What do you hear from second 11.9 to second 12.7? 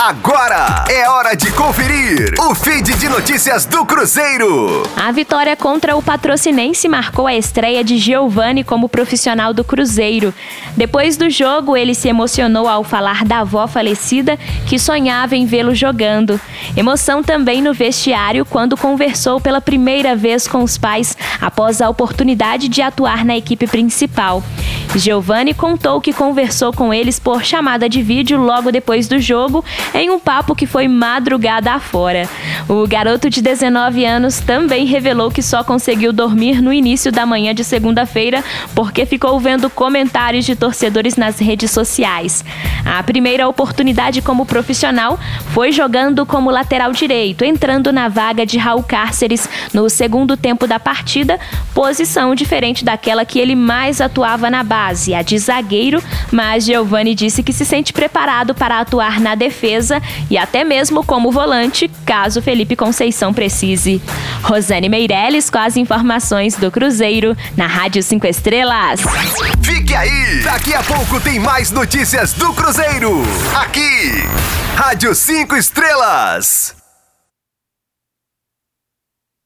se emocionou